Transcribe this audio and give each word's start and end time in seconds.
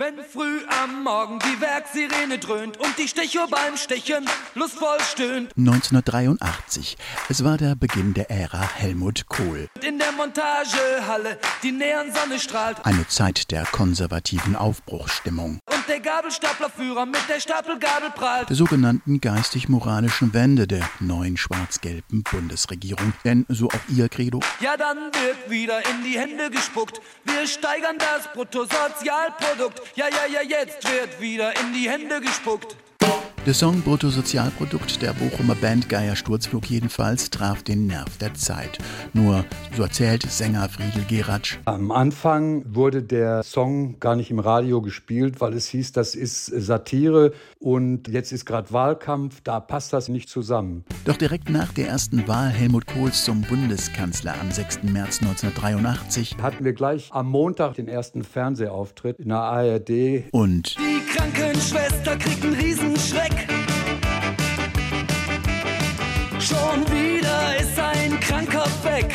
Wenn 0.00 0.16
früh 0.24 0.60
am 0.82 1.04
Morgen 1.04 1.38
die 1.40 1.60
Werksirene 1.60 2.38
dröhnt 2.38 2.78
und 2.78 2.96
die 2.96 3.06
Stecho 3.06 3.46
beim 3.50 3.76
Stechen 3.76 4.24
lustvoll 4.54 4.98
stöhnt. 5.00 5.52
1983. 5.58 6.96
Es 7.28 7.44
war 7.44 7.58
der 7.58 7.74
Beginn 7.74 8.14
der 8.14 8.30
Ära 8.30 8.62
Helmut 8.62 9.26
Kohl. 9.28 9.68
In 9.86 9.98
der 9.98 10.12
Montagehalle 10.12 11.38
die 11.62 11.72
Neonsonne 11.72 12.40
strahlt. 12.40 12.82
Eine 12.86 13.06
Zeit 13.08 13.50
der 13.50 13.66
konservativen 13.66 14.56
Aufbruchsstimmung. 14.56 15.60
Der 15.90 15.98
Gabelstaplerführer 15.98 17.04
mit 17.04 17.28
der 17.28 17.40
Stapelgabel 17.40 18.10
prahlt. 18.10 18.48
Der 18.48 18.54
sogenannten 18.54 19.20
geistig-moralischen 19.20 20.32
Wende 20.32 20.68
der 20.68 20.88
neuen 21.00 21.36
schwarz-gelben 21.36 22.22
Bundesregierung. 22.22 23.12
Denn 23.24 23.44
so 23.48 23.66
auch 23.66 23.88
ihr 23.88 24.08
Credo. 24.08 24.38
Ja, 24.60 24.76
dann 24.76 24.96
wird 24.96 25.50
wieder 25.50 25.78
in 25.90 26.04
die 26.04 26.16
Hände 26.16 26.48
gespuckt. 26.48 27.00
Wir 27.24 27.44
steigern 27.44 27.96
das 27.98 28.32
Bruttosozialprodukt. 28.32 29.82
Ja, 29.96 30.06
ja, 30.08 30.32
ja, 30.32 30.42
jetzt 30.42 30.88
wird 30.88 31.20
wieder 31.20 31.58
in 31.60 31.72
die 31.72 31.90
Hände 31.90 32.20
gespuckt. 32.20 32.76
Der 33.46 33.54
Song 33.54 33.80
Bruttosozialprodukt 33.80 35.00
der 35.00 35.14
Bochumer 35.14 35.54
Band 35.54 35.88
Geier 35.88 36.14
Sturzflug 36.14 36.66
jedenfalls 36.68 37.30
traf 37.30 37.62
den 37.62 37.86
Nerv 37.86 38.18
der 38.18 38.34
Zeit. 38.34 38.76
Nur, 39.14 39.46
so 39.74 39.82
erzählt 39.82 40.30
Sänger 40.30 40.68
Friedel 40.68 41.04
Geratsch. 41.08 41.58
Am 41.64 41.90
Anfang 41.90 42.62
wurde 42.68 43.02
der 43.02 43.42
Song 43.42 43.98
gar 43.98 44.14
nicht 44.14 44.30
im 44.30 44.40
Radio 44.40 44.82
gespielt, 44.82 45.40
weil 45.40 45.54
es 45.54 45.66
hieß, 45.68 45.92
das 45.92 46.14
ist 46.14 46.46
Satire 46.46 47.32
und 47.58 48.08
jetzt 48.08 48.30
ist 48.30 48.44
gerade 48.44 48.70
Wahlkampf, 48.72 49.40
da 49.40 49.58
passt 49.58 49.94
das 49.94 50.08
nicht 50.08 50.28
zusammen. 50.28 50.84
Doch 51.06 51.16
direkt 51.16 51.48
nach 51.48 51.72
der 51.72 51.88
ersten 51.88 52.28
Wahl 52.28 52.50
Helmut 52.50 52.86
Kohls 52.86 53.24
zum 53.24 53.40
Bundeskanzler 53.40 54.34
am 54.38 54.50
6. 54.50 54.82
März 54.82 55.22
1983 55.22 56.36
hatten 56.42 56.62
wir 56.62 56.74
gleich 56.74 57.08
am 57.10 57.30
Montag 57.30 57.72
den 57.74 57.88
ersten 57.88 58.22
Fernsehauftritt 58.22 59.18
in 59.18 59.30
der 59.30 59.38
ARD. 59.38 60.24
Und 60.30 60.76
die 60.76 61.00
Krankenschwester 61.16 62.16
kriegt 62.16 62.44
einen 62.44 62.54
Riesenschreck. 62.54 63.39
Schon 66.50 66.84
wieder 66.90 67.56
ist 67.60 67.78
ein 67.78 68.18
Kranker 68.18 68.64
weg. 68.82 69.14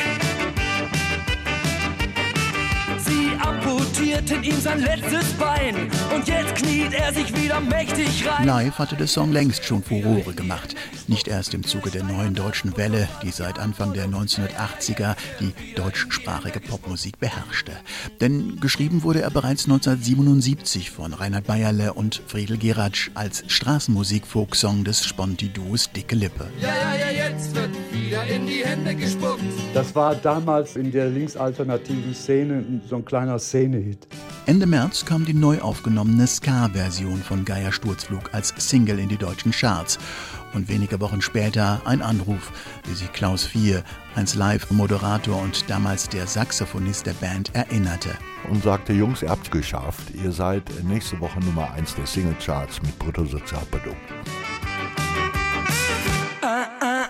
Sie 2.97 3.31
amputierten 3.45 4.41
ihm 4.41 4.57
sein 4.61 4.79
letztes 4.79 5.33
Bein 5.33 5.91
und 6.25 6.33
jetzt 6.33 6.55
kniet 6.55 6.93
er 6.93 7.13
sich 7.13 7.35
wieder 7.35 7.59
mächtig 7.59 8.27
rein. 8.27 8.45
Live 8.45 8.79
hatte 8.79 8.95
der 8.95 9.07
Song 9.07 9.31
längst 9.31 9.63
schon 9.63 9.83
Furore 9.83 10.33
gemacht. 10.33 10.75
Nicht 11.07 11.27
erst 11.27 11.53
im 11.53 11.63
Zuge 11.63 11.91
der 11.91 12.03
neuen 12.03 12.33
deutschen 12.33 12.75
Welle, 12.77 13.07
die 13.21 13.31
seit 13.31 13.59
Anfang 13.59 13.93
der 13.93 14.07
1980er 14.07 15.15
die 15.39 15.53
deutschsprachige 15.75 16.59
Popmusik 16.59 17.19
beherrschte. 17.19 17.73
Denn 18.21 18.59
geschrieben 18.59 19.03
wurde 19.03 19.21
er 19.21 19.29
bereits 19.29 19.65
1977 19.65 20.91
von 20.91 21.13
Reinhard 21.13 21.45
Bayerle 21.45 21.93
und 21.93 22.21
Friedel 22.27 22.57
Geratsch 22.57 23.11
als 23.13 23.43
Straßenmusik-Folksong 23.47 24.83
des 24.83 25.05
Sponti-Duos 25.05 25.91
Dicke 25.91 26.15
Lippe. 26.15 26.47
Ja, 26.59 26.69
ja, 26.69 27.11
ja, 27.11 27.29
jetzt 27.29 27.53
wird 27.55 27.69
wieder 27.91 28.23
in 28.25 28.47
die 28.47 28.65
Hände 28.65 28.95
gespuckt. 28.95 29.41
Das 29.73 29.93
war 29.93 30.15
damals 30.15 30.75
in 30.75 30.91
der 30.91 31.07
linksalternativen 31.09 32.15
Szene 32.15 32.63
so 32.89 32.95
ein 32.95 33.05
kleiner 33.05 33.37
Szene-Hit. 33.37 34.07
Ende 34.47 34.67
März 34.67 35.05
kam 35.05 35.25
die 35.25 35.33
neu 35.33 35.59
aufgenommene 35.59 36.27
Ska-Version 36.27 37.23
von 37.23 37.45
Geier 37.45 37.71
Sturzflug 37.71 38.31
als 38.31 38.53
Single 38.57 38.99
in 38.99 39.09
die 39.09 39.17
deutschen 39.17 39.51
Charts. 39.51 39.97
Und 40.53 40.69
wenige 40.69 41.01
Wochen 41.01 41.23
später 41.23 41.81
ein 41.85 42.03
Anruf, 42.03 42.51
wie 42.87 42.93
sich 42.93 43.11
Klaus 43.11 43.43
Vier, 43.43 43.83
einst 44.13 44.35
Live-Moderator 44.35 45.41
und 45.41 45.67
damals 45.67 46.09
der 46.09 46.27
Saxophonist 46.27 47.07
der 47.07 47.13
Band, 47.13 47.55
erinnerte. 47.55 48.11
Und 48.47 48.61
sagte, 48.61 48.93
Jungs, 48.93 49.23
ihr 49.23 49.31
habt's 49.31 49.49
geschafft. 49.49 50.13
Ihr 50.13 50.31
seid 50.31 50.63
nächste 50.83 51.19
Woche 51.19 51.39
Nummer 51.39 51.71
1 51.71 51.95
der 51.95 52.05
Single-Charts 52.05 52.83
mit 52.83 52.99
Bruttosozialprodukt. 52.99 53.97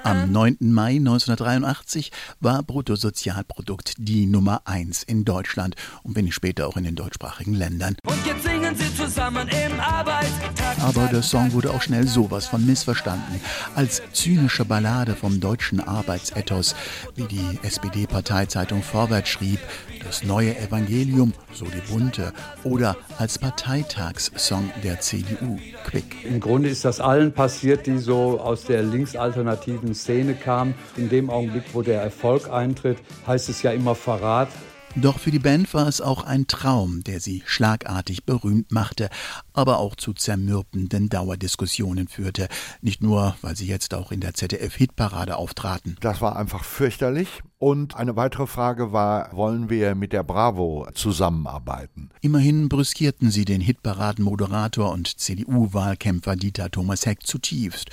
Am 0.05 0.31
9. 0.31 0.57
Mai 0.59 0.97
1983 0.97 2.11
war 2.39 2.61
Bruttosozialprodukt 2.61 3.95
die 3.97 4.27
Nummer 4.27 4.61
1 4.65 5.01
in 5.01 5.25
Deutschland 5.25 5.75
und 6.03 6.15
wenig 6.15 6.35
später 6.35 6.67
auch 6.67 6.77
in 6.77 6.83
den 6.83 6.93
deutschsprachigen 6.93 7.55
Ländern. 7.55 7.97
Und 8.05 8.23
jetzt 8.23 8.43
singen 8.43 8.75
sie 8.75 8.95
zusammen 8.95 9.47
im 9.47 9.79
Arbeitstag. 9.79 10.64
Aber 10.85 11.07
der 11.07 11.23
Song 11.23 11.51
wurde 11.53 11.71
auch 11.71 11.81
schnell 11.81 12.07
sowas 12.07 12.45
von 12.45 12.63
missverstanden. 12.63 13.41
Als 13.73 14.03
zynische 14.13 14.65
Ballade 14.65 15.15
vom 15.15 15.39
deutschen 15.39 15.79
Arbeitsethos, 15.79 16.75
wie 17.15 17.23
die 17.23 17.59
SPD-Parteizeitung 17.63 18.83
Vorwärts 18.83 19.29
schrieb, 19.29 19.59
das 20.05 20.23
neue 20.23 20.55
Evangelium, 20.59 21.33
so 21.51 21.65
die 21.65 21.91
Bunte, 21.91 22.33
oder 22.63 22.95
als 23.17 23.39
Parteitagssong 23.39 24.69
der 24.83 24.99
CDU, 24.99 25.57
Quick. 25.85 26.23
Im 26.23 26.39
Grunde 26.39 26.69
ist 26.69 26.85
das 26.85 26.99
allen 26.99 27.33
passiert, 27.33 27.87
die 27.87 27.97
so 27.97 28.39
aus 28.39 28.65
der 28.65 28.83
linksalternativen 28.83 29.95
Szene 29.95 30.35
kamen. 30.35 30.75
In 30.97 31.09
dem 31.09 31.31
Augenblick, 31.31 31.63
wo 31.73 31.81
der 31.81 32.03
Erfolg 32.03 32.51
eintritt, 32.51 32.99
heißt 33.25 33.49
es 33.49 33.63
ja 33.63 33.71
immer 33.71 33.95
Verrat. 33.95 34.49
Doch 34.97 35.19
für 35.19 35.31
die 35.31 35.39
Band 35.39 35.73
war 35.73 35.89
es 35.89 35.99
auch 35.99 36.23
ein 36.23 36.47
Traum, 36.47 37.03
der 37.03 37.19
sie 37.19 37.43
schlagartig 37.45 38.23
berühmt 38.23 38.71
machte, 38.71 39.09
aber 39.51 39.79
auch 39.79 39.95
zu 39.97 40.13
zermürbenden 40.13 41.09
Dauerdiskussionen 41.09 42.07
führte. 42.07 42.47
Nicht 42.81 43.03
nur, 43.03 43.35
weil 43.41 43.57
sie 43.57 43.67
jetzt 43.67 43.93
auch 43.93 44.13
in 44.13 44.21
der 44.21 44.33
ZDF-Hitparade 44.33 45.35
auftraten. 45.35 45.97
Das 45.99 46.21
war 46.21 46.37
einfach 46.37 46.63
fürchterlich. 46.63 47.27
Und 47.57 47.97
eine 47.97 48.15
weitere 48.15 48.47
Frage 48.47 48.93
war, 48.93 49.35
wollen 49.35 49.69
wir 49.69 49.95
mit 49.95 50.13
der 50.13 50.23
Bravo 50.23 50.87
zusammenarbeiten? 50.93 52.09
Immerhin 52.21 52.69
brüskierten 52.69 53.31
sie 53.31 53.43
den 53.43 53.59
Hitparaden-Moderator 53.59 54.93
und 54.93 55.19
CDU-Wahlkämpfer 55.19 56.37
Dieter 56.37 56.71
Thomas 56.71 57.05
Heck 57.05 57.27
zutiefst, 57.27 57.89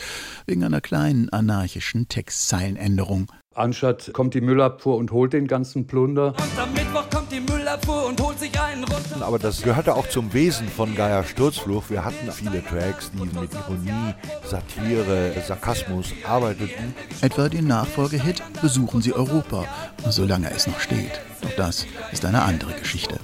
wegen 0.47 0.63
einer 0.63 0.81
kleinen 0.81 1.31
anarchischen 1.31 2.07
Textzeilenänderung. 2.07 3.27
Anstatt 3.55 4.15
kommt 4.15 4.33
die 4.33 4.41
Müllabfuhr 4.41 4.97
und 4.97 5.13
holt 5.13 5.35
den 5.35 5.47
ganzen 5.47 5.87
Plunder. 5.87 6.29
Und 6.29 6.59
am 6.59 6.73
Mittwoch 6.73 7.05
kommt 7.11 7.31
die 7.31 7.41
Müllabfuhr 7.41 8.07
und 8.07 8.19
holt 8.23 8.39
sich 8.39 8.59
einen 8.59 8.83
runter. 8.85 9.27
Aber 9.27 9.39
das 9.39 9.61
gehörte 9.61 9.95
auch 9.95 10.09
zum 10.09 10.33
Wesen 10.33 10.69
von 10.69 10.95
Geier 10.95 11.23
Sturzfluch. 11.23 11.91
Wir 11.91 12.03
hatten 12.03 12.33
viele 12.33 12.65
Tracks, 12.65 13.11
die 13.13 13.39
mit 13.39 13.53
Ironie, 13.53 14.15
Satire, 14.45 15.35
Sarkasmus 15.47 16.15
arbeiteten. 16.27 16.95
Etwa 17.21 17.51
den 17.51 17.67
Nachfolgehit 17.67 18.43
Besuchen 18.63 19.03
Sie 19.03 19.13
Europa, 19.13 19.67
solange 20.09 20.51
es 20.51 20.67
noch 20.67 20.81
steht. 20.81 21.21
Doch 21.43 21.55
das 21.57 21.87
ist 22.11 22.25
eine 22.25 22.41
andere 22.43 22.73
Geschichte. 22.73 23.19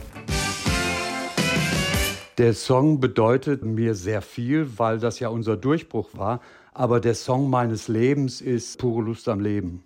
Der 2.36 2.52
Song 2.52 3.00
bedeutet 3.00 3.64
mir 3.64 3.94
sehr 3.94 4.20
viel, 4.20 4.78
weil 4.78 4.98
das 4.98 5.20
ja 5.20 5.28
unser 5.28 5.56
Durchbruch 5.56 6.10
war. 6.12 6.40
Aber 6.74 7.00
der 7.00 7.14
Song 7.14 7.48
meines 7.48 7.88
Lebens 7.88 8.42
ist 8.42 8.78
pure 8.78 9.02
Lust 9.02 9.26
am 9.28 9.40
Leben. 9.40 9.82